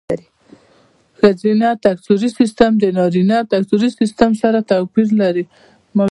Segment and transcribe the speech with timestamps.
[1.19, 5.45] ښځینه تکثري سیستم د نارینه تکثري سیستم سره توپیر لري.